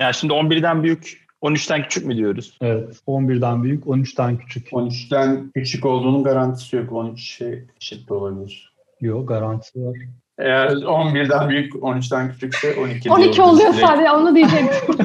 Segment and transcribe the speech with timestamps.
[0.00, 2.58] Yani şimdi 11'den büyük 13'ten küçük mü diyoruz?
[2.60, 3.00] Evet.
[3.06, 4.68] 11'den büyük, 13'ten küçük.
[4.68, 6.92] 13'ten küçük olduğunun garantisi yok.
[6.92, 8.72] 13 şey eşit de olabilir.
[9.00, 9.96] Yok garantisi var.
[10.38, 13.54] Eğer 11'den büyük 13'ten küçükse 12 12 diyoruz.
[13.54, 14.96] oluyor sadece onu diyecektim.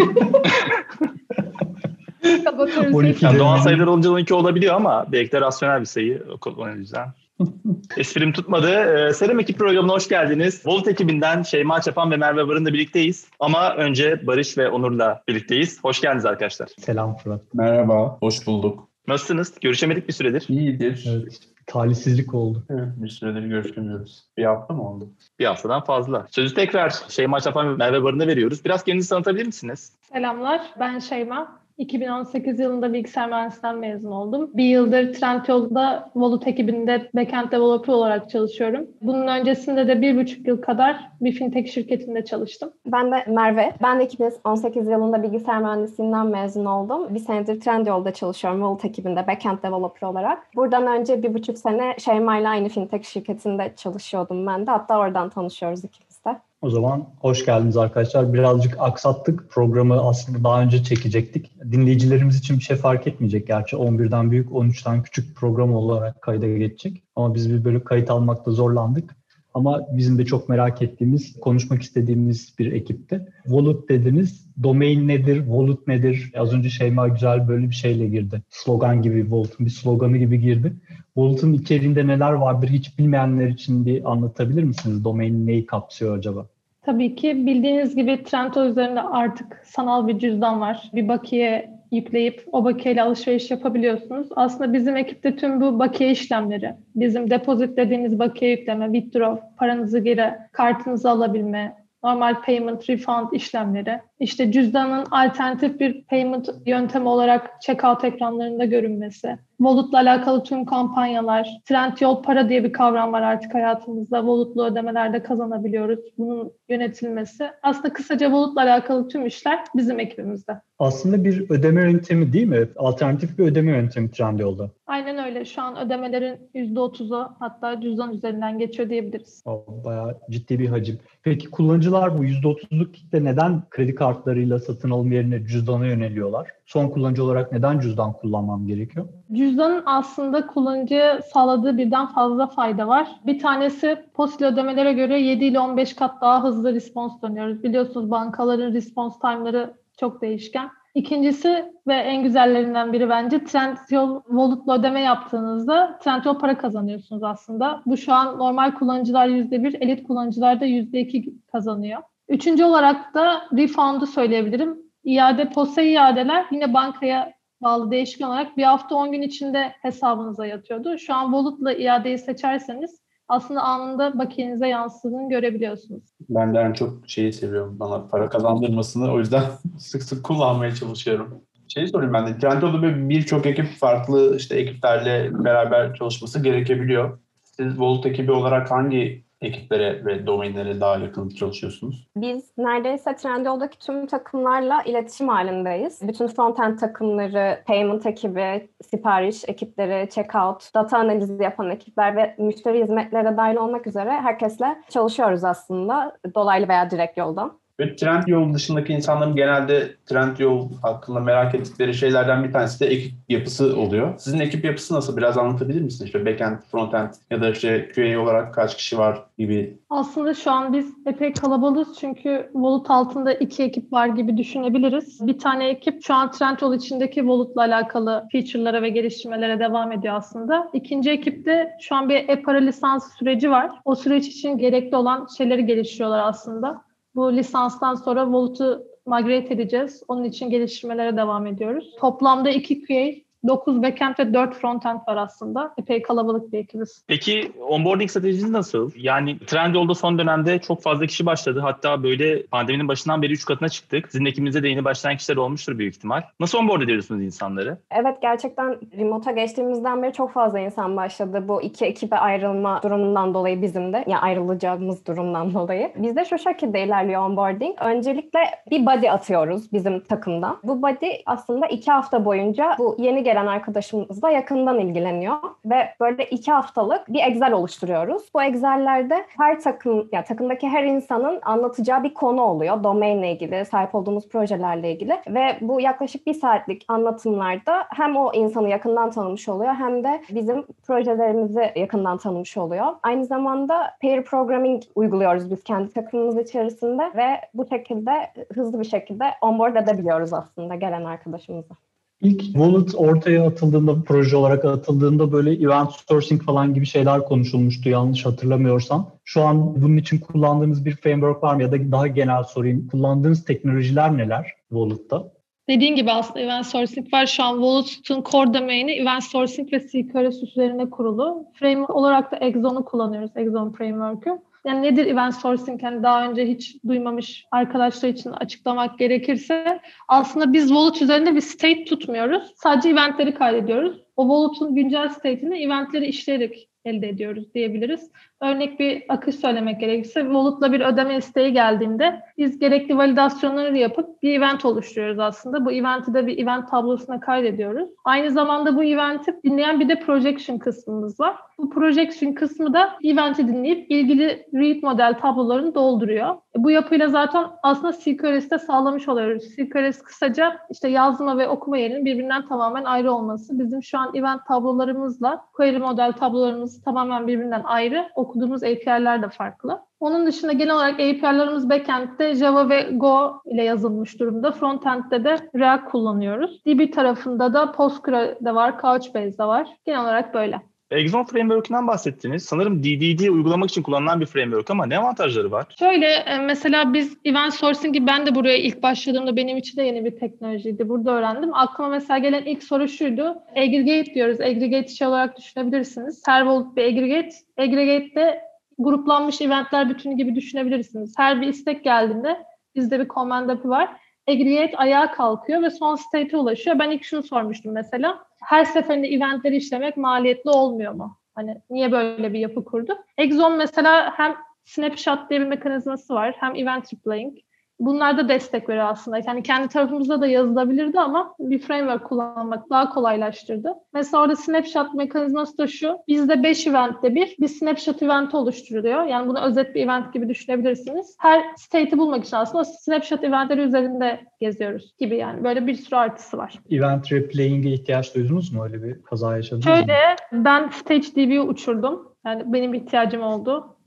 [2.43, 2.95] Kapatıyoruz.
[2.95, 6.23] 12 Yani doğal sayılar olunca 12 olabiliyor ama belki de rasyonel bir sayı.
[6.57, 7.07] O yüzden.
[7.97, 8.71] Esprim tutmadı.
[8.71, 10.61] Ee, Selam Ekip programına hoş geldiniz.
[10.65, 13.27] Volt ekibinden Şeyma Çapan ve Merve Barın'la birlikteyiz.
[13.39, 15.83] Ama önce Barış ve Onur'la birlikteyiz.
[15.83, 16.69] Hoş geldiniz arkadaşlar.
[16.79, 17.41] Selam Fırat.
[17.53, 18.89] Merhaba, hoş bulduk.
[19.07, 19.53] Nasılsınız?
[19.61, 20.45] Görüşemedik bir süredir.
[20.49, 21.05] İyidir.
[21.09, 21.39] Evet.
[21.67, 22.63] Talihsizlik oldu.
[22.69, 24.25] Evet, bir süredir görüşmüyoruz.
[24.37, 25.09] Bir hafta mı oldu?
[25.39, 26.27] Bir haftadan fazla.
[26.31, 28.65] Sözü tekrar Şeyma Çapan ve Merve Barın'a veriyoruz.
[28.65, 29.93] Biraz kendinizi tanıtabilir misiniz?
[30.01, 31.64] Selamlar, ben Şeyma.
[31.77, 34.51] 2018 yılında bilgisayar mühendisliğinden mezun oldum.
[34.53, 38.87] Bir yıldır Trendyol'da Volut ekibinde backend developer olarak çalışıyorum.
[39.01, 42.71] Bunun öncesinde de bir buçuk yıl kadar bir fintech şirketinde çalıştım.
[42.85, 43.73] Ben de Merve.
[43.81, 47.15] Ben de 2018 yılında bilgisayar mühendisliğinden mezun oldum.
[47.15, 50.55] Bir senedir Trendyol'da çalışıyorum Volt ekibinde backend developer olarak.
[50.55, 54.71] Buradan önce bir buçuk sene Şeyma ile aynı fintech şirketinde çalışıyordum ben de.
[54.71, 56.14] Hatta oradan tanışıyoruz ikimiz.
[56.61, 58.33] O zaman hoş geldiniz arkadaşlar.
[58.33, 59.49] Birazcık aksattık.
[59.49, 61.51] Programı aslında daha önce çekecektik.
[61.71, 63.47] Dinleyicilerimiz için bir şey fark etmeyecek.
[63.47, 67.03] Gerçi 11'den büyük, 13'ten küçük program olarak kayda geçecek.
[67.15, 69.15] Ama biz bir böyle kayıt almakta zorlandık.
[69.53, 73.25] Ama bizim de çok merak ettiğimiz, konuşmak istediğimiz bir ekipti.
[73.47, 74.45] Volut dediniz.
[74.63, 75.47] Domain nedir?
[75.47, 76.31] Volut nedir?
[76.37, 78.41] Az önce Şeyma Güzel böyle bir şeyle girdi.
[78.49, 80.73] Slogan gibi, Volut'un bir sloganı gibi girdi.
[81.17, 85.03] Volut'un içeriğinde neler vardır hiç bilmeyenler için bir anlatabilir misiniz?
[85.03, 86.45] Domain neyi kapsıyor acaba?
[86.81, 90.89] Tabii ki bildiğiniz gibi Trendyol üzerinde artık sanal bir cüzdan var.
[90.93, 94.27] Bir bakiye yükleyip o bakiyeyle alışveriş yapabiliyorsunuz.
[94.35, 100.33] Aslında bizim ekipte tüm bu bakiye işlemleri, bizim depozit dediğiniz bakiye yükleme, withdraw, paranızı geri
[100.51, 108.65] kartınızı alabilme, normal payment, refund işlemleri, işte cüzdanın alternatif bir payment yöntemi olarak checkout ekranlarında
[108.65, 114.25] görünmesi, Volut'la alakalı tüm kampanyalar, Trendyol para diye bir kavram var artık hayatımızda.
[114.25, 115.99] Volut'lu ödemelerde kazanabiliyoruz.
[116.17, 117.49] Bunun yönetilmesi.
[117.63, 120.61] Aslında kısaca Volut'la alakalı tüm işler bizim ekibimizde.
[120.79, 122.67] Aslında bir ödeme yöntemi değil mi?
[122.75, 124.69] Alternatif bir ödeme yöntemi Trendyol'da.
[124.87, 125.45] Aynen öyle.
[125.45, 129.43] Şu an ödemelerin %30'u hatta cüzdan üzerinden geçiyor diyebiliriz.
[129.45, 130.99] O Bayağı ciddi bir hacim.
[131.23, 136.47] Peki kullanıcılar bu %30'luk kitle neden kredi kartlarıyla satın alım yerine cüzdana yöneliyorlar?
[136.65, 139.07] Son kullanıcı olarak neden cüzdan kullanmam gerekiyor?
[139.31, 143.07] Cüzdanın aslında kullanıcıya sağladığı birden fazla fayda var.
[143.25, 147.63] Bir tanesi postal ödemelere göre 7 ile 15 kat daha hızlı respons dönüyoruz.
[147.63, 150.69] Biliyorsunuz bankaların respons time'ları çok değişken.
[150.95, 157.81] İkincisi ve en güzellerinden biri bence Trendyol Wallet'la ödeme yaptığınızda Trendyol para kazanıyorsunuz aslında.
[157.85, 162.01] Bu şu an normal kullanıcılar %1, elit kullanıcılar da %2 kazanıyor.
[162.29, 164.84] Üçüncü olarak da refund'u söyleyebilirim.
[165.05, 170.97] İade, posta iadeler yine bankaya bağlı değişken olarak bir hafta 10 gün içinde hesabınıza yatıyordu.
[170.97, 176.03] Şu an Wallet'la iadeyi seçerseniz aslında anında bakiyenize yansıdığını görebiliyorsunuz.
[176.29, 177.79] Ben de en çok şeyi seviyorum.
[177.79, 179.11] Bana para kazandırmasını.
[179.11, 179.43] O yüzden
[179.79, 181.41] sık sık kullanmaya çalışıyorum.
[181.67, 182.39] Şeyi sorayım ben de.
[182.39, 187.19] Trendyol'da birçok ekip farklı işte ekiplerle beraber çalışması gerekebiliyor.
[187.43, 192.07] Siz Volt ekibi olarak hangi ekiplere ve domainlere daha yakın çalışıyorsunuz?
[192.15, 195.99] Biz neredeyse Trendyol'daki tüm takımlarla iletişim halindeyiz.
[196.07, 203.37] Bütün frontend takımları, payment ekibi, sipariş ekipleri, checkout, data analizi yapan ekipler ve müşteri hizmetleri
[203.37, 207.59] dahil olmak üzere herkesle çalışıyoruz aslında dolaylı veya direkt yoldan.
[207.79, 213.77] Ve Trendyol dışındaki insanların genelde Trendyol hakkında merak ettikleri şeylerden bir tanesi de ekip yapısı
[213.77, 214.13] oluyor.
[214.17, 215.17] Sizin ekip yapısı nasıl?
[215.17, 216.05] Biraz anlatabilir misiniz?
[216.05, 219.77] İşte backend, frontend ya da işte QA olarak kaç kişi var gibi.
[219.89, 225.27] Aslında şu an biz epey kalabalığız çünkü Volut altında iki ekip var gibi düşünebiliriz.
[225.27, 230.69] Bir tane ekip şu an Trendyol içindeki Volut'la alakalı feature'lara ve geliştirmelere devam ediyor aslında.
[230.73, 233.71] İkinci ekipte şu an bir e-para lisans süreci var.
[233.85, 236.85] O süreç için gerekli olan şeyleri geliştiriyorlar aslında.
[237.15, 240.03] Bu lisanstan sonra Volut'u migrate edeceğiz.
[240.07, 241.95] Onun için geliştirmelere devam ediyoruz.
[241.99, 245.73] Toplamda iki QA, 9 backend ve 4 frontend var aslında.
[245.77, 247.03] Epey kalabalık bir ekibiz.
[247.07, 248.91] Peki onboarding stratejiniz nasıl?
[248.95, 251.59] Yani Trendyol'da son dönemde çok fazla kişi başladı.
[251.59, 254.11] Hatta böyle pandeminin başından beri 3 katına çıktık.
[254.11, 256.21] Sizin ekibinizde de yeni başlayan kişiler olmuştur büyük ihtimal.
[256.39, 257.77] Nasıl onboard ediyorsunuz insanları?
[257.91, 261.43] Evet gerçekten remote'a geçtiğimizden beri çok fazla insan başladı.
[261.47, 265.91] Bu iki ekibe ayrılma durumundan dolayı bizim de, yani ayrılacağımız durumdan dolayı.
[265.95, 267.75] Bizde şu şekilde ilerliyor onboarding.
[267.81, 268.39] Öncelikle
[268.71, 270.57] bir body atıyoruz bizim takımdan.
[270.63, 275.35] Bu body aslında iki hafta boyunca bu yeni gelen gelen arkadaşımız da yakından ilgileniyor
[275.65, 278.23] ve böyle iki haftalık bir Excel oluşturuyoruz.
[278.33, 282.83] Bu Excel'lerde her takım, ya takımdaki her insanın anlatacağı bir konu oluyor.
[282.83, 288.69] Domainle ilgili, sahip olduğumuz projelerle ilgili ve bu yaklaşık bir saatlik anlatımlarda hem o insanı
[288.69, 292.85] yakından tanımış oluyor hem de bizim projelerimizi yakından tanımış oluyor.
[293.03, 298.11] Aynı zamanda pair programming uyguluyoruz biz kendi takımımız içerisinde ve bu şekilde
[298.53, 301.73] hızlı bir şekilde onboard edebiliyoruz aslında gelen arkadaşımızı.
[302.21, 308.25] İlk Wallet ortaya atıldığında, proje olarak atıldığında böyle event sourcing falan gibi şeyler konuşulmuştu yanlış
[308.25, 309.11] hatırlamıyorsam.
[309.23, 312.87] Şu an bunun için kullandığınız bir framework var mı ya da daha genel sorayım.
[312.87, 315.31] Kullandığınız teknolojiler neler Wallet'ta?
[315.69, 317.25] Dediğin gibi aslında event sourcing var.
[317.25, 321.45] Şu an Wallet'ın core domaini event sourcing ve CQRS üzerine kurulu.
[321.53, 323.31] Framework olarak da Exon'u kullanıyoruz.
[323.35, 324.41] Exon framework'ü.
[324.65, 325.83] Yani nedir event sourcing?
[325.83, 331.85] Yani daha önce hiç duymamış arkadaşlar için açıklamak gerekirse aslında biz wallet üzerinde bir state
[331.85, 332.53] tutmuyoruz.
[332.55, 334.01] Sadece eventleri kaydediyoruz.
[334.15, 338.11] O wallet'un güncel state'ini eventleri işleyerek elde ediyoruz diyebiliriz.
[338.41, 344.33] Örnek bir akış söylemek gerekirse Wallet'la bir ödeme isteği geldiğinde biz gerekli validasyonları yapıp bir
[344.33, 345.65] event oluşturuyoruz aslında.
[345.65, 347.89] Bu eventi de bir event tablosuna kaydediyoruz.
[348.05, 351.35] Aynı zamanda bu eventi dinleyen bir de projection kısmımız var.
[351.59, 356.35] Bu projection kısmı da eventi dinleyip ilgili read model tablolarını dolduruyor.
[356.55, 359.43] Bu yapıyla zaten aslında CQRS'te sağlamış oluyoruz.
[359.55, 363.59] CQRS kısaca işte yazma ve okuma yerinin birbirinden tamamen ayrı olması.
[363.59, 368.09] Bizim şu an event tablolarımızla query model tablolarımız tamamen birbirinden ayrı.
[368.15, 369.81] Okuduğumuz API'ler de farklı.
[369.99, 374.51] Onun dışında genel olarak API'larımız backend'de Java ve Go ile yazılmış durumda.
[374.51, 376.65] Frontend'de de React kullanıyoruz.
[376.65, 379.67] DB tarafında da Postgre'de var, Couchbase'de var.
[379.85, 380.74] Genel olarak böyle.
[380.91, 382.45] Exon Framework'ünden bahsettiniz.
[382.45, 385.65] Sanırım DDD uygulamak için kullanılan bir framework ama ne avantajları var?
[385.79, 390.05] Şöyle e, mesela biz event sourcing'i ben de buraya ilk başladığımda benim için de yeni
[390.05, 390.89] bir teknolojiydi.
[390.89, 391.53] Burada öğrendim.
[391.53, 393.35] Aklıma mesela gelen ilk soru şuydu.
[393.55, 394.41] Aggregate diyoruz.
[394.41, 396.21] Aggregate şey olarak düşünebilirsiniz.
[396.25, 397.35] Servolt bir aggregate.
[397.57, 398.41] Aggregate'de
[398.79, 401.13] gruplanmış eventler bütünü gibi düşünebilirsiniz.
[401.17, 402.37] Her bir istek geldiğinde
[402.75, 403.89] bizde bir command API var.
[404.27, 406.79] Aggregate ayağa kalkıyor ve son state'e ulaşıyor.
[406.79, 411.17] Ben ilk şunu sormuştum mesela her seferinde eventleri işlemek maliyetli olmuyor mu?
[411.35, 412.97] Hani niye böyle bir yapı kurduk?
[413.17, 417.37] Exxon mesela hem snapshot diye bir mekanizması var hem event replaying
[417.79, 419.17] bunlar da destek veriyor aslında.
[419.27, 423.73] Yani kendi tarafımızda da yazılabilirdi ama bir framework kullanmak daha kolaylaştırdı.
[423.93, 425.97] Mesela orada snapshot mekanizması da şu.
[426.07, 429.05] Bizde 5 eventte bir, bir snapshot event oluşturuluyor.
[429.05, 431.17] Yani bunu özet bir event gibi düşünebilirsiniz.
[431.19, 435.43] Her state'i bulmak için aslında snapshot eventleri üzerinde geziyoruz gibi yani.
[435.43, 436.59] Böyle bir sürü artısı var.
[436.71, 438.63] Event replaying'e ihtiyaç duydunuz mu?
[438.63, 440.45] Öyle bir kaza yaşadınız Şöyle, mı?
[440.45, 442.15] ben StageDB'yi uçurdum.
[442.25, 443.77] Yani benim ihtiyacım oldu.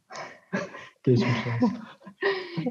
[1.04, 1.28] Geçmiş
[1.62, 1.78] olsun.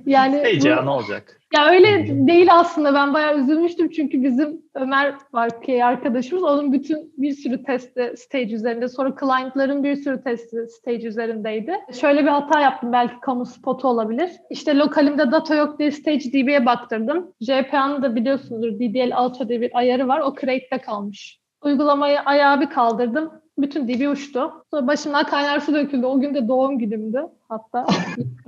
[0.05, 1.37] Yani Stage ya ne olacak?
[1.55, 2.93] Ya öyle değil aslında.
[2.93, 6.43] Ben bayağı üzülmüştüm çünkü bizim Ömer var ki arkadaşımız.
[6.43, 8.87] Onun bütün bir sürü testi stage üzerinde.
[8.87, 11.73] Sonra client'ların bir sürü testi stage üzerindeydi.
[12.01, 12.91] Şöyle bir hata yaptım.
[12.93, 14.29] Belki kamu spotu olabilir.
[14.49, 17.31] İşte lokalimde data yok diye stage DB'ye baktırdım.
[17.41, 20.19] JPA'nın da biliyorsunuzdur DDL Ultra diye bir ayarı var.
[20.19, 21.39] O crate'de kalmış.
[21.61, 23.31] Uygulamayı ayağa bir kaldırdım.
[23.57, 24.51] Bütün dibi uçtu.
[24.71, 26.05] Sonra başımdan kaynar su döküldü.
[26.05, 27.85] O gün de doğum günümdü hatta.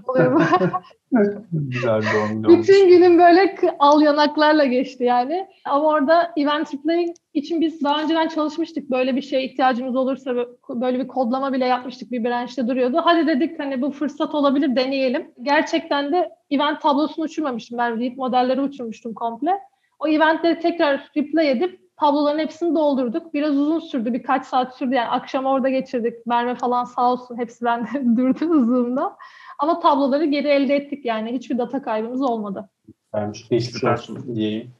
[1.51, 5.48] Güzel doğum günü Bütün günüm böyle al yanaklarla geçti yani.
[5.66, 8.89] Ama orada event replaying için biz daha önceden çalışmıştık.
[8.92, 10.36] Böyle bir şeye ihtiyacımız olursa
[10.70, 12.12] böyle bir kodlama bile yapmıştık.
[12.12, 13.01] Bir branşta duruyordu.
[13.04, 15.32] Hadi dedik hani bu fırsat olabilir deneyelim.
[15.42, 17.78] Gerçekten de event tablosunu uçurmamıştım.
[17.78, 19.60] Ben read modelleri uçurmuştum komple.
[20.00, 23.34] O eventleri tekrar replay edip tabloların hepsini doldurduk.
[23.34, 24.13] Biraz uzun sürdü.
[24.13, 24.96] Birkaç saat sürdü.
[24.96, 26.25] Yani akşam orada geçirdik.
[26.25, 27.38] Merve falan sağ olsun.
[27.38, 27.88] Hepsi bende
[28.18, 29.18] durdu hızlığında.
[29.60, 31.34] Ama tabloları geri elde ettik yani.
[31.34, 32.70] Hiçbir data kaybımız olmadı.
[33.16, 33.50] Vermiş.
[33.50, 34.72] Geçmiş olsun diyeyim.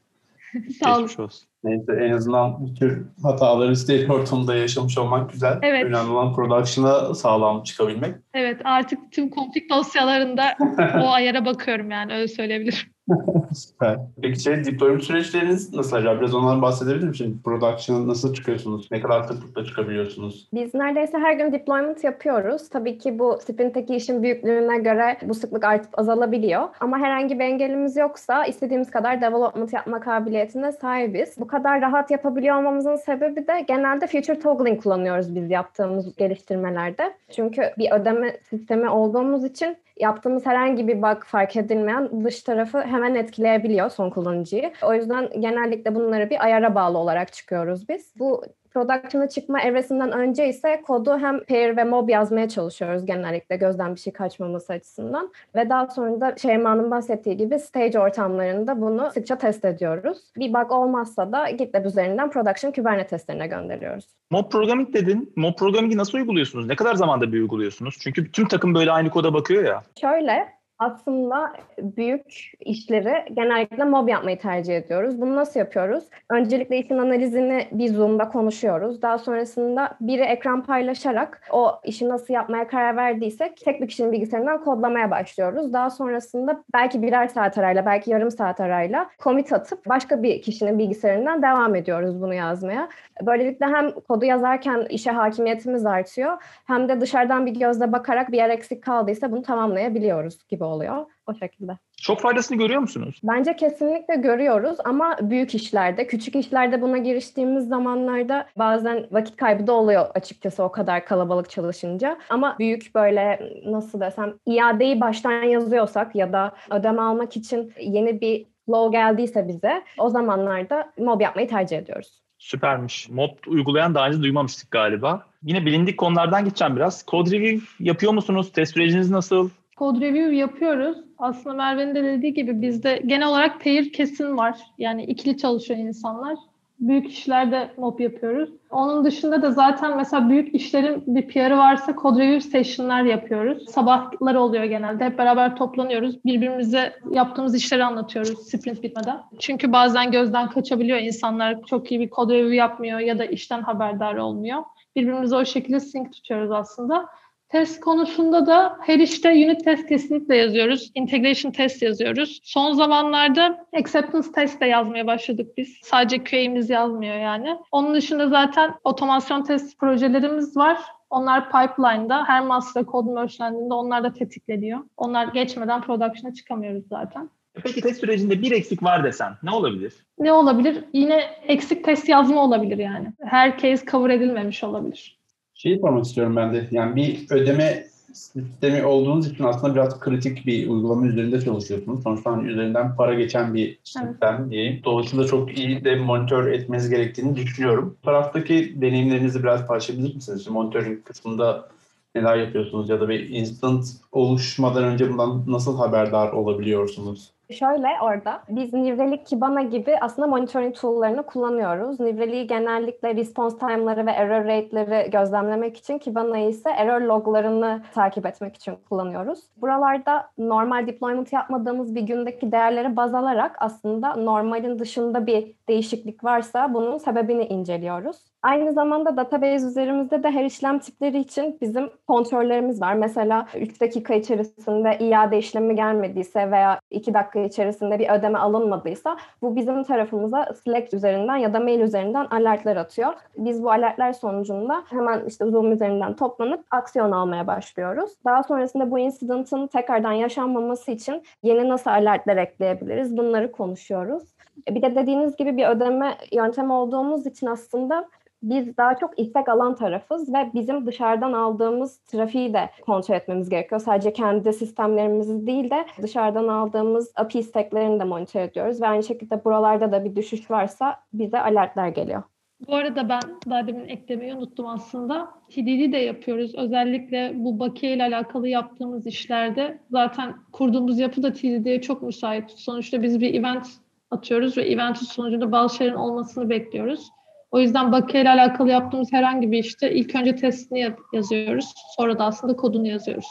[0.52, 1.48] Geçmiş olsun.
[1.64, 5.58] Neyse en azından bu tür hataları state ortamında yaşamış olmak güzel.
[5.62, 5.84] Evet.
[5.84, 8.14] Önemli olan production'a sağlam çıkabilmek.
[8.34, 10.56] Evet artık tüm config dosyalarında
[11.02, 12.78] o ayara bakıyorum yani öyle söyleyebilirim.
[13.54, 13.98] Süper.
[14.22, 16.20] Peki şey, deployment süreçleriniz nasıl acaba?
[16.20, 17.36] Biraz ondan bahsedebilir misiniz?
[17.44, 18.88] Production'a nasıl çıkıyorsunuz?
[18.90, 20.48] Ne kadar sıklıkla çıkabiliyorsunuz?
[20.54, 22.68] Biz neredeyse her gün deployment yapıyoruz.
[22.68, 26.68] Tabii ki bu sprintteki işin büyüklüğüne göre bu sıklık artıp azalabiliyor.
[26.80, 31.34] Ama herhangi bir engelimiz yoksa istediğimiz kadar development yapma kabiliyetine sahibiz.
[31.38, 37.14] Bu kadar rahat yapabiliyor olmamızın sebebi de genelde feature toggling kullanıyoruz biz yaptığımız geliştirmelerde.
[37.30, 43.14] Çünkü bir ödeme sistemi olduğumuz için yaptığımız herhangi bir bug fark edilmeyen dış tarafı hemen
[43.14, 44.72] etkileyebiliyor son kullanıcıyı.
[44.82, 48.12] O yüzden genellikle bunları bir ayara bağlı olarak çıkıyoruz biz.
[48.18, 53.94] Bu Production'a çıkma evresinden önce ise kodu hem pair ve mob yazmaya çalışıyoruz genellikle gözden
[53.94, 55.32] bir şey kaçmaması açısından.
[55.56, 60.18] Ve daha sonra da Şeyma'nın bahsettiği gibi stage ortamlarında bunu sıkça test ediyoruz.
[60.36, 64.04] Bir bug olmazsa da GitLab üzerinden production Kubernetes gönderiyoruz.
[64.30, 65.32] Mob programming dedin.
[65.36, 66.66] Mob programming'i nasıl uyguluyorsunuz?
[66.66, 67.96] Ne kadar zamanda bir uyguluyorsunuz?
[68.00, 69.82] Çünkü tüm takım böyle aynı koda bakıyor ya.
[70.00, 70.48] Şöyle,
[70.80, 75.20] aslında büyük işleri genellikle mob yapmayı tercih ediyoruz.
[75.20, 76.04] Bunu nasıl yapıyoruz?
[76.30, 79.02] Öncelikle işin analizini bir Zoom'da konuşuyoruz.
[79.02, 84.64] Daha sonrasında biri ekran paylaşarak o işi nasıl yapmaya karar verdiysek tek bir kişinin bilgisayarından
[84.64, 85.72] kodlamaya başlıyoruz.
[85.72, 90.78] Daha sonrasında belki birer saat arayla, belki yarım saat arayla commit atıp başka bir kişinin
[90.78, 92.88] bilgisayarından devam ediyoruz bunu yazmaya.
[93.22, 98.50] Böylelikle hem kodu yazarken işe hakimiyetimiz artıyor hem de dışarıdan bir gözle bakarak bir yer
[98.50, 101.78] eksik kaldıysa bunu tamamlayabiliyoruz gibi oluyor o şekilde.
[102.02, 103.20] Çok faydasını görüyor musunuz?
[103.24, 109.72] Bence kesinlikle görüyoruz ama büyük işlerde, küçük işlerde buna giriştiğimiz zamanlarda bazen vakit kaybı da
[109.72, 112.18] oluyor açıkçası o kadar kalabalık çalışınca.
[112.30, 118.46] Ama büyük böyle nasıl desem iadeyi baştan yazıyorsak ya da ödeme almak için yeni bir
[118.66, 122.20] flow geldiyse bize o zamanlarda mob yapmayı tercih ediyoruz.
[122.38, 123.08] Süpermiş.
[123.08, 125.26] Mob uygulayan daha önce duymamıştık galiba.
[125.42, 127.04] Yine bilindik konulardan geçeceğim biraz.
[127.08, 128.52] Code review yapıyor musunuz?
[128.52, 129.50] Test süreciniz nasıl?
[129.80, 130.98] Code review yapıyoruz.
[131.18, 134.58] Aslında Merve'nin de dediği gibi bizde genel olarak pair kesin var.
[134.78, 136.38] Yani ikili çalışıyor insanlar.
[136.80, 138.50] Büyük işlerde mob yapıyoruz.
[138.70, 143.70] Onun dışında da zaten mesela büyük işlerin bir PR'ı varsa code review session'lar yapıyoruz.
[143.70, 145.04] Sabahlar oluyor genelde.
[145.04, 146.24] Hep beraber toplanıyoruz.
[146.24, 149.20] Birbirimize yaptığımız işleri anlatıyoruz sprint bitmeden.
[149.38, 151.62] Çünkü bazen gözden kaçabiliyor insanlar.
[151.62, 154.62] Çok iyi bir code review yapmıyor ya da işten haberdar olmuyor.
[154.96, 157.06] Birbirimize o şekilde sync tutuyoruz aslında.
[157.52, 160.90] Test konusunda da her işte unit test kesinlikle yazıyoruz.
[160.94, 162.40] Integration test yazıyoruz.
[162.42, 165.78] Son zamanlarda acceptance test de yazmaya başladık biz.
[165.82, 167.56] Sadece QA'miz yazmıyor yani.
[167.72, 170.78] Onun dışında zaten otomasyon test projelerimiz var.
[171.10, 174.78] Onlar pipeline'da her master kod merge'lendiğinde onlar da tetikleniyor.
[174.96, 177.30] Onlar geçmeden production'a çıkamıyoruz zaten.
[177.54, 179.94] Peki test sürecinde bir eksik var desen ne olabilir?
[180.18, 180.84] Ne olabilir?
[180.92, 183.12] Yine eksik test yazma olabilir yani.
[183.24, 185.19] Her case cover edilmemiş olabilir.
[185.62, 186.68] Şeyi sormak istiyorum ben de.
[186.70, 192.02] Yani bir ödeme sistemi olduğunuz için aslında biraz kritik bir uygulama üzerinde çalışıyorsunuz.
[192.02, 194.50] Sonuçta hani üzerinden para geçen bir sistem evet.
[194.50, 194.80] diyeyim.
[194.84, 197.96] Dolayısıyla çok iyi de monitör etmeniz gerektiğini düşünüyorum.
[197.98, 200.48] Bu taraftaki deneyimlerinizi biraz paylaşabilir misiniz?
[200.48, 201.68] Monitoring kısmında
[202.14, 207.30] neler yapıyorsunuz ya da bir instant oluşmadan önce bundan nasıl haberdar olabiliyorsunuz?
[207.50, 212.00] Şöyle orada biz Nivrelik Kibana gibi aslında monitoring tool'larını kullanıyoruz.
[212.00, 218.56] Nivreli'yi genellikle response time'ları ve error rate'leri gözlemlemek için Kibana'yı ise error log'larını takip etmek
[218.56, 219.40] için kullanıyoruz.
[219.56, 226.74] Buralarda normal deployment yapmadığımız bir gündeki değerleri baz alarak aslında normalin dışında bir değişiklik varsa
[226.74, 228.16] bunun sebebini inceliyoruz.
[228.42, 232.94] Aynı zamanda database üzerimizde de her işlem tipleri için bizim kontrollerimiz var.
[232.94, 239.56] Mesela 3 dakika içerisinde iade işlemi gelmediyse veya 2 dakika içerisinde bir ödeme alınmadıysa bu
[239.56, 243.12] bizim tarafımıza Slack üzerinden ya da mail üzerinden alertler atıyor.
[243.38, 248.10] Biz bu alertler sonucunda hemen işte Zoom üzerinden toplanıp aksiyon almaya başlıyoruz.
[248.24, 254.22] Daha sonrasında bu incident'ın tekrardan yaşanmaması için yeni nasıl alertler ekleyebiliriz bunları konuşuyoruz.
[254.70, 258.08] Bir de dediğiniz gibi bir ödeme yöntemi olduğumuz için aslında
[258.42, 263.80] biz daha çok istek alan tarafız ve bizim dışarıdan aldığımız trafiği de kontrol etmemiz gerekiyor.
[263.80, 269.44] Sadece kendi sistemlerimizi değil de dışarıdan aldığımız API isteklerini de monitör ediyoruz ve aynı şekilde
[269.44, 272.22] buralarda da bir düşüş varsa bize alertler geliyor.
[272.68, 273.20] Bu arada ben
[273.50, 275.30] daha demin eklemeyi unuttum aslında.
[275.50, 276.54] TDD de yapıyoruz.
[276.54, 282.50] Özellikle bu bakiye ile alakalı yaptığımız işlerde zaten kurduğumuz yapı da TDD'ye çok müsait.
[282.50, 283.66] Sonuçta biz bir event
[284.10, 287.10] atıyoruz ve eventin sonucunda bazı şeylerin olmasını bekliyoruz.
[287.50, 291.72] O yüzden bakiye ile alakalı yaptığımız herhangi bir işte ilk önce testini yazıyoruz.
[291.96, 293.26] Sonra da aslında kodunu yazıyoruz.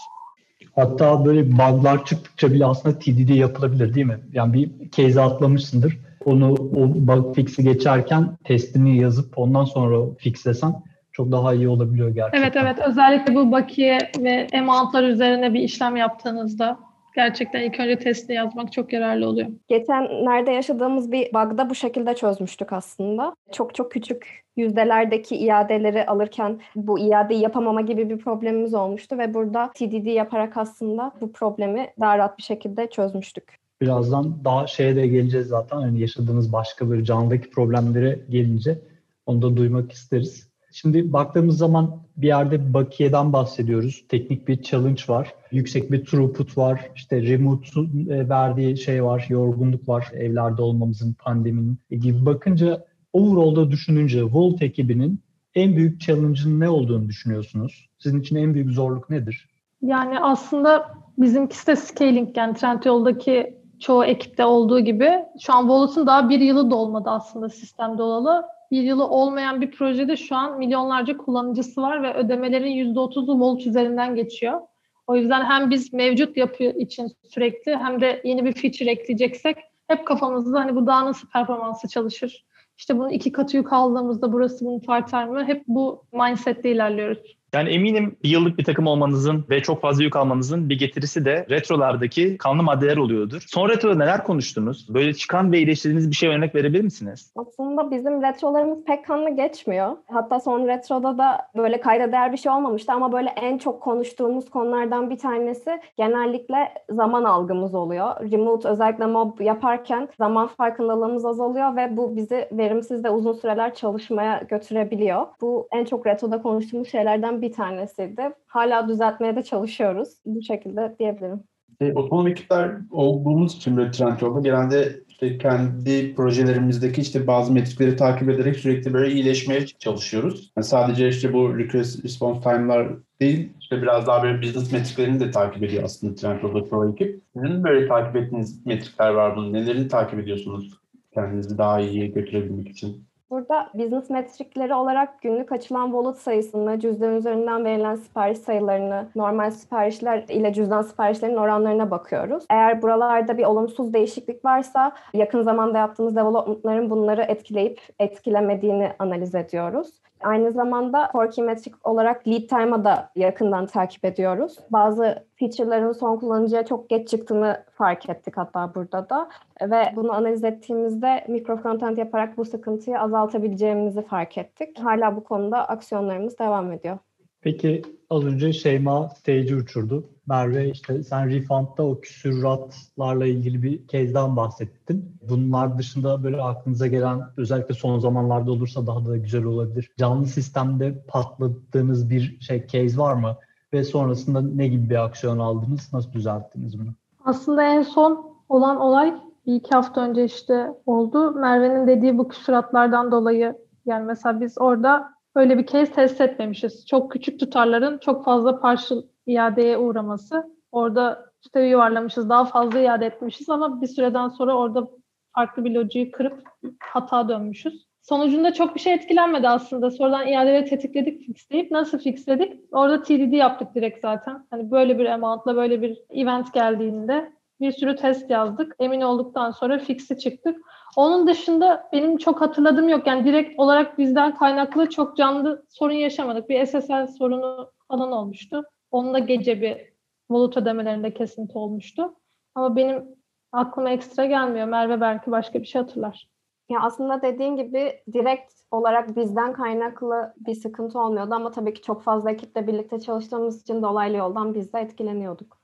[0.76, 4.20] Hatta böyle bug'lar çıktıkça bile aslında TDD yapılabilir değil mi?
[4.34, 5.98] Yani bir case atlamışsındır.
[6.26, 10.74] Onu o bug fix'i geçerken testini yazıp ondan sonra fixlesen
[11.12, 12.42] çok daha iyi olabiliyor gerçekten.
[12.42, 16.80] Evet evet özellikle bu bakiye ve amount'lar üzerine bir işlem yaptığınızda
[17.20, 19.48] gerçekten ilk önce testini yazmak çok yararlı oluyor.
[19.68, 23.36] Geçenlerde yaşadığımız bir bug'da bu şekilde çözmüştük aslında.
[23.52, 29.72] Çok çok küçük yüzdelerdeki iadeleri alırken bu iadeyi yapamama gibi bir problemimiz olmuştu ve burada
[29.76, 33.56] TDD yaparak aslında bu problemi daha rahat bir şekilde çözmüştük.
[33.82, 35.80] Birazdan daha şeye de geleceğiz zaten.
[35.80, 38.80] Yani yaşadığınız başka bir canlıdaki problemlere gelince
[39.26, 40.49] onu da duymak isteriz.
[40.72, 44.06] Şimdi baktığımız zaman bir yerde bakiyeden bahsediyoruz.
[44.10, 45.34] Teknik bir challenge var.
[45.52, 46.92] Yüksek bir throughput var.
[46.96, 49.26] İşte remote'un e, verdiği şey var.
[49.30, 50.08] Yorgunluk var.
[50.14, 55.22] Evlerde olmamızın, pandeminin gibi bakınca overall'da düşününce Volt ekibinin
[55.56, 57.90] en büyük challenge'ın ne olduğunu düşünüyorsunuz?
[58.00, 59.50] Sizin için en büyük zorluk nedir?
[59.82, 65.12] Yani aslında bizimkisi de scaling yani Trendyol'daki çoğu ekipte olduğu gibi
[65.42, 68.46] şu an Wallet'ın daha bir yılı dolmadı aslında sistemde olalı.
[68.72, 74.16] Bir yılı olmayan bir projede şu an milyonlarca kullanıcısı var ve ödemelerin %30'u Wallet üzerinden
[74.16, 74.62] geçiyor.
[75.08, 79.58] O yüzden hem biz mevcut yapı için sürekli hem de yeni bir feature ekleyeceksek
[79.88, 82.46] hep kafamızda hani bu daha nasıl performansı çalışır?
[82.78, 85.46] İşte bunun iki katı yük aldığımızda burası bunu tartar mı?
[85.46, 87.39] Hep bu mindsetle ilerliyoruz.
[87.54, 91.46] Yani eminim bir yıllık bir takım olmanızın ve çok fazla yük almanızın bir getirisi de
[91.50, 93.44] retrolardaki kanlı maddeler oluyordur.
[93.48, 94.94] Son retroda neler konuştunuz?
[94.94, 97.34] Böyle çıkan ve iyileştirdiğiniz bir şey örnek verebilir misiniz?
[97.36, 99.98] Aslında bizim retrolarımız pek kanlı geçmiyor.
[100.08, 104.50] Hatta son retroda da böyle kayda değer bir şey olmamıştı ama böyle en çok konuştuğumuz
[104.50, 106.58] konulardan bir tanesi genellikle
[106.90, 108.32] zaman algımız oluyor.
[108.32, 114.44] Remote özellikle mob yaparken zaman farkındalığımız azalıyor ve bu bizi verimsiz ve uzun süreler çalışmaya
[114.50, 115.26] götürebiliyor.
[115.42, 118.22] Bu en çok retroda konuştuğumuz şeylerden bir tanesiydi.
[118.48, 120.10] Hala düzeltmeye de çalışıyoruz.
[120.26, 121.44] Bu şekilde diyebilirim.
[121.82, 128.30] E, otonom ekipler olduğumuz için böyle Trendyol'da genelde işte kendi projelerimizdeki işte bazı metrikleri takip
[128.30, 130.52] ederek sürekli böyle iyileşmeye çalışıyoruz.
[130.58, 132.88] Yani sadece işte bu request response time'lar
[133.22, 137.22] değil, işte biraz daha böyle business metriklerini de takip ediyor aslında Trendyol'da Pro ekip.
[137.34, 139.54] Sizin böyle takip ettiğiniz metrikler var bunun.
[139.54, 140.80] Nelerini takip ediyorsunuz
[141.14, 143.09] kendinizi daha iyi götürebilmek için?
[143.30, 150.24] Burada business metrikleri olarak günlük açılan wallet sayısını, cüzdan üzerinden verilen sipariş sayılarını, normal siparişler
[150.30, 152.44] ile cüzdan siparişlerinin oranlarına bakıyoruz.
[152.50, 159.90] Eğer buralarda bir olumsuz değişiklik varsa yakın zamanda yaptığımız development'ların bunları etkileyip etkilemediğini analiz ediyoruz.
[160.24, 164.58] Aynı zamanda core metrik olarak lead time'a da yakından takip ediyoruz.
[164.70, 169.30] Bazı feature'ların son kullanıcıya çok geç çıktığını fark ettik hatta burada da.
[169.62, 174.80] Ve bunu analiz ettiğimizde mikro frontend yaparak bu sıkıntıyı azaltabileceğimizi fark ettik.
[174.80, 176.98] Hala bu konuda aksiyonlarımız devam ediyor.
[177.42, 180.10] Peki az önce Şeyma stage'i uçurdu.
[180.28, 185.16] Merve işte sen refund'da o küsürratlarla ilgili bir case'den bahsettin.
[185.30, 189.92] Bunlar dışında böyle aklınıza gelen özellikle son zamanlarda olursa daha da güzel olabilir.
[189.98, 193.38] Canlı sistemde patladığınız bir şey case var mı?
[193.74, 195.94] Ve sonrasında ne gibi bir aksiyon aldınız?
[195.94, 196.90] Nasıl düzelttiniz bunu?
[197.26, 201.32] Aslında en son olan olay bir iki hafta önce işte oldu.
[201.32, 206.88] Merve'nin dediği bu küsuratlardan dolayı yani mesela biz orada öyle bir case test etmemişiz.
[206.88, 210.56] Çok küçük tutarların çok fazla partial iadeye uğraması.
[210.72, 214.88] Orada işte yuvarlamışız, daha fazla iade etmişiz ama bir süreden sonra orada
[215.36, 216.44] farklı bir lojiyi kırıp
[216.80, 217.90] hata dönmüşüz.
[218.02, 219.92] Sonucunda çok bir şey etkilenmedi aslında.
[219.92, 222.62] Sonradan iadeleri tetikledik, fixleyip nasıl fixledik?
[222.72, 224.48] Orada TDD yaptık direkt zaten.
[224.50, 228.76] Hani böyle bir amount'la böyle bir event geldiğinde bir sürü test yazdık.
[228.80, 230.58] Emin olduktan sonra fix'i çıktık.
[230.96, 233.08] Onun dışında benim çok hatırladığım yok.
[233.08, 236.50] Yani direkt olarak bizden kaynaklı çok canlı sorun yaşamadık.
[236.50, 238.64] Bir SSL sorunu falan olmuştu.
[238.92, 239.94] Onun da gece bir
[240.30, 242.16] bulut ödemelerinde kesinti olmuştu.
[242.56, 243.06] Ama benim
[243.52, 244.68] aklıma ekstra gelmiyor.
[244.68, 246.30] Merve belki başka bir şey hatırlar.
[246.70, 252.04] Ya aslında dediğin gibi direkt olarak bizden kaynaklı bir sıkıntı olmuyordu ama tabii ki çok
[252.04, 255.59] fazla ekiple birlikte çalıştığımız için dolaylı yoldan biz de etkileniyorduk.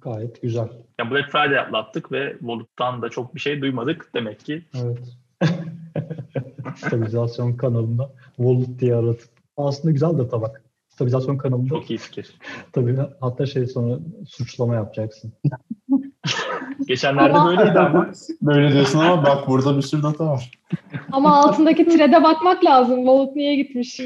[0.00, 0.68] Gayet güzel.
[0.98, 4.64] Yani Black Friday atlattık ve Volut'tan da çok bir şey duymadık demek ki.
[4.74, 4.98] Evet.
[6.76, 9.28] Stabilizasyon kanalında Volut diye aratıp.
[9.56, 10.62] Aslında güzel de tabak.
[10.88, 11.68] Stabilizasyon kanalında.
[11.68, 12.34] Çok iyi fikir.
[12.72, 15.32] Tabii hatta şey sonra suçlama yapacaksın.
[16.86, 18.10] Geçenlerde Ama- böyleydi ama.
[18.42, 20.50] Böyle diyorsun ama bak burada bir sürü data var.
[21.12, 23.06] Ama altındaki trede bakmak lazım.
[23.06, 24.00] Volut niye gitmiş?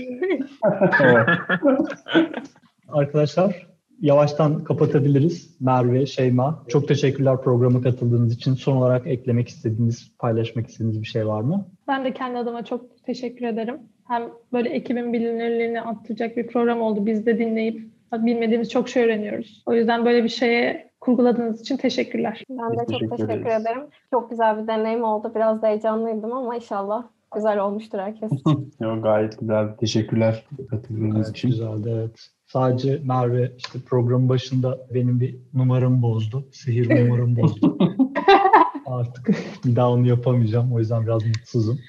[2.88, 3.71] Arkadaşlar
[4.02, 5.56] yavaştan kapatabiliriz.
[5.60, 8.54] Merve, Şeyma çok teşekkürler programa katıldığınız için.
[8.54, 11.66] Son olarak eklemek istediğiniz, paylaşmak istediğiniz bir şey var mı?
[11.88, 13.76] Ben de kendi adıma çok teşekkür ederim.
[14.08, 17.06] Hem böyle ekibin bilinirliğini arttıracak bir program oldu.
[17.06, 19.62] Biz de dinleyip bilmediğimiz çok şey öğreniyoruz.
[19.66, 22.44] O yüzden böyle bir şeye kurguladığınız için teşekkürler.
[22.50, 23.62] Ben de çok teşekkür teşekkür ederiz.
[23.62, 23.82] ederim.
[24.10, 25.32] Çok güzel bir deneyim oldu.
[25.34, 28.30] Biraz da heyecanlıydım ama inşallah güzel olmuştur herkes.
[28.80, 29.76] Yok gayet güzel.
[29.76, 31.48] Teşekkürler katıldığınız için.
[31.48, 32.28] güzeldi evet.
[32.52, 36.48] Sadece Merve işte programın başında benim bir numaramı bozdu.
[36.52, 37.78] Sihir numaramı bozdu.
[38.86, 39.30] Artık
[39.64, 40.72] bir daha onu yapamayacağım.
[40.72, 41.80] O yüzden biraz mutsuzum.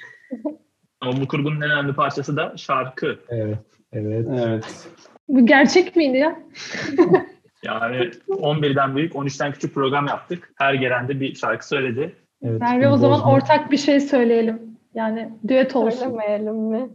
[1.02, 3.20] Ama bu kurgunun en önemli parçası da şarkı.
[3.30, 3.58] Evet,
[3.94, 4.28] evet.
[4.32, 4.88] Evet.
[5.28, 6.40] Bu gerçek miydi ya?
[7.64, 10.54] Yani 11'den büyük, 13'ten küçük program yaptık.
[10.56, 12.16] Her gelen de bir şarkı söyledi.
[12.44, 13.32] evet Merve o zaman bozma.
[13.32, 14.62] ortak bir şey söyleyelim.
[14.96, 16.00] Yani düet olsun.
[16.00, 16.90] Söylemeyelim mi?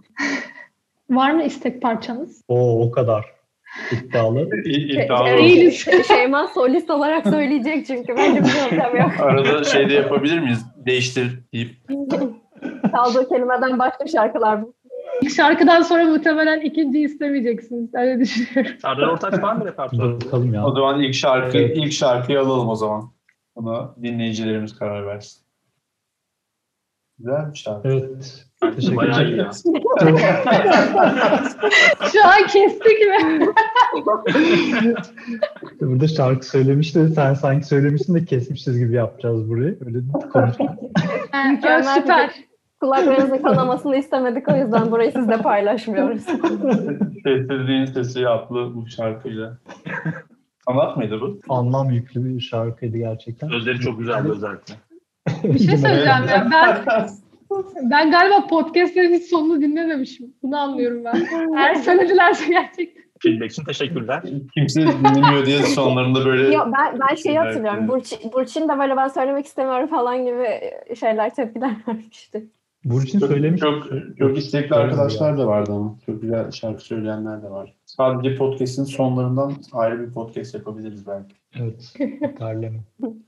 [1.11, 2.43] Var mı istek parçanız?
[2.49, 3.38] Oo, o kadar
[3.93, 4.49] iddialı.
[4.65, 5.45] İddialı Şey- olsun.
[5.45, 5.87] Değiliz.
[6.09, 8.17] Şeyma solist olarak söyleyecek çünkü.
[8.17, 9.11] Bence bir yöntem yok.
[9.21, 10.67] Arada şey de yapabilir miyiz?
[10.87, 11.71] Değiştir deyip.
[12.91, 14.75] Çaldığı kelimeden başka şarkılar bu.
[15.23, 17.95] İlk şarkıdan sonra muhtemelen ikinci istemeyeceksiniz.
[17.95, 18.79] Öyle düşünüyorum.
[18.83, 20.25] Serdar Ortaç var mı repertuarında?
[20.27, 20.67] Bakalım ya.
[20.67, 21.77] O zaman ilk şarkı Evet.
[21.77, 23.13] ilk şarkıyı alalım o zaman.
[23.57, 25.43] Buna dinleyicilerimiz karar versin.
[27.19, 27.89] Güzel bir şarkı.
[27.89, 28.48] Evet.
[28.61, 29.39] Teşekkür bayağı iyi ederim.
[29.39, 29.51] ya.
[32.13, 33.47] Şu an kestik mi?
[35.81, 37.09] Burada şarkı söylemişti.
[37.09, 39.79] Sen sanki söylemişsin de kesmişiz gibi yapacağız burayı.
[39.87, 39.99] Öyle
[40.33, 40.69] konuştuk.
[41.63, 42.31] Ha, süper.
[42.81, 46.23] Kulaklarınızın kanamasını istemedik o yüzden burayı sizle paylaşmıyoruz.
[47.25, 49.59] Sessizliğin Sesi adlı bu şarkıyla.
[50.69, 51.39] Sanat mıydı bu?
[51.49, 53.49] Anlam yüklü bir şarkıydı gerçekten.
[53.49, 54.75] Sözleri çok güzeldi özellikle.
[55.45, 56.49] Bir şey söyleyeceğim ya.
[56.53, 57.09] Ben
[57.83, 60.35] ben galiba podcastlerin hiç sonunu dinlememişim.
[60.43, 61.27] Bunu anlıyorum ben.
[61.57, 63.03] Eğer söyledilerse gerçekten.
[63.23, 64.23] Feedback için teşekkürler.
[64.55, 67.89] Kimse dinlemiyor diye sonlarında böyle Yok ben, ben şeyi hatırlıyorum.
[67.89, 70.47] Burçin, Burçin de böyle ben söylemek istemiyorum falan gibi
[71.01, 72.47] şeyler tepkiler vermişti.
[72.85, 73.61] Burçin çok, söylemiş.
[73.61, 73.89] çok,
[74.19, 75.99] çok istekli arkadaşlar da vardı ama.
[76.07, 77.75] Çok güzel şarkı söyleyenler de var.
[77.87, 81.35] Sadece podcast'in sonlarından ayrı bir podcast yapabiliriz belki.
[81.57, 81.95] Evet.
[82.41, 82.79] Derleme.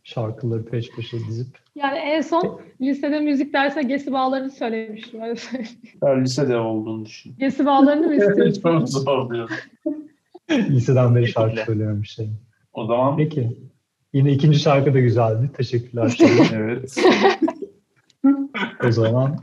[0.02, 1.58] Şarkıları peş peşe dizip.
[1.74, 5.22] Yani en son lisede müzik derse gesi bağlarını söylemiştim.
[5.22, 5.76] Öyle söyleyeyim.
[6.24, 7.34] Lisede olduğunu düşün.
[7.38, 8.62] Gesi bağlarını mı istiyorsun?
[8.62, 9.50] Çok zor.
[10.50, 12.36] Liseden beri şarkı söylememiştim.
[12.72, 13.56] O zaman Peki.
[14.12, 15.50] Yine ikinci şarkı da güzeldi.
[15.56, 16.18] Teşekkürler.
[16.54, 16.96] Evet.
[18.88, 19.37] O zaman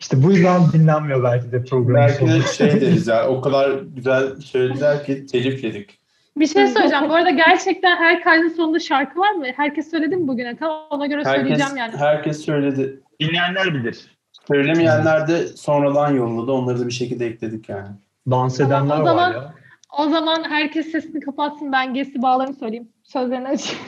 [0.00, 4.36] işte bu yüzden dinlenmiyor belki de programın Belki de şey deriz ya o kadar güzel
[4.36, 5.98] söylediler ki telif yedik.
[6.36, 7.08] Bir şey söyleyeceğim.
[7.08, 9.46] Bu arada gerçekten her kaydın sonunda şarkı var mı?
[9.56, 10.56] Herkes söyledi mi bugüne?
[10.56, 11.96] Tamam ona göre Herkes, söyleyeceğim yani.
[11.96, 13.00] herkes söyledi.
[13.20, 14.16] Dinleyenler bilir.
[14.48, 16.52] Söylemeyenler de sonradan yolladı.
[16.52, 17.88] Onları da bir şekilde ekledik yani.
[18.30, 19.54] Dans Tamam, edenler o zaman- var ya.
[19.98, 21.72] O zaman herkes sesini kapatsın.
[21.72, 22.88] Ben gesi bağlarını söyleyeyim.
[23.02, 23.84] Sözlerini açayım.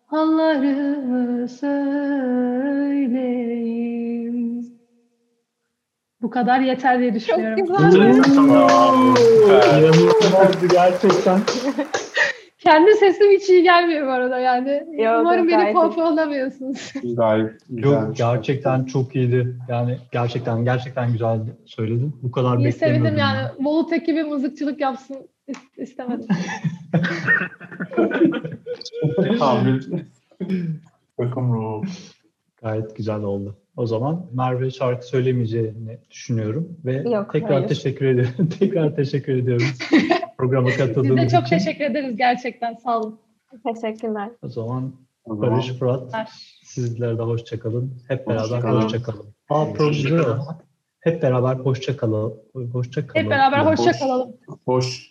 [0.06, 1.80] Hallarımı söyleyeyim
[6.31, 7.59] bu kadar yeter diye düşünüyorum.
[7.66, 8.23] güzel.
[8.23, 9.14] Tamam.
[9.79, 11.40] İnanılmazdı gerçekten.
[12.59, 14.71] Kendi sesim hiç iyi gelmiyor bu arada yani.
[15.03, 16.93] Yok, Umarım beni pohpohlamıyorsunuz.
[17.16, 17.90] Gayet güzel.
[17.93, 19.57] Yok gerçekten çok iyiydi.
[19.69, 22.16] Yani gerçekten gerçekten güzel söyledin.
[22.23, 23.05] Bu kadar İyi beklemiyordum.
[23.05, 23.49] sevindim yani.
[23.61, 25.16] Volut ekibi mızıkçılık yapsın
[25.49, 26.27] is- istemedim.
[29.38, 29.88] Tam bir
[31.21, 31.83] takım ruhu.
[32.62, 33.57] Gayet güzel oldu.
[33.81, 37.69] O zaman Merve şarkı söylemeyeceğini düşünüyorum ve Yok, tekrar hayır.
[37.69, 38.49] teşekkür ediyorum.
[38.59, 39.66] tekrar teşekkür ediyorum
[40.38, 41.38] programa katıldığınız de için.
[41.38, 42.75] çok teşekkür ederiz gerçekten.
[42.75, 43.19] Sağ olun.
[43.75, 44.31] Teşekkürler.
[44.43, 44.93] O zaman
[45.25, 46.12] O zaman Barış, Fırat,
[46.64, 47.95] sizler de hoşça kalın.
[48.09, 48.83] Hep beraber Hoşça kalın.
[48.83, 49.27] hoşça kalın.
[49.51, 50.57] Aa da
[51.01, 52.35] hep beraber hoşça kalın.
[52.73, 53.25] Hoşça kalın.
[53.25, 53.99] Hep beraber hoşça Hoş.
[53.99, 54.33] kalalım.
[54.64, 55.11] hoş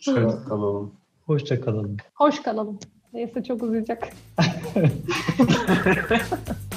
[0.50, 0.94] kalalım.
[1.26, 1.98] Hoşça kalın.
[2.16, 2.80] Hoş kalalım.
[3.14, 4.08] Neyse çok uzayacak.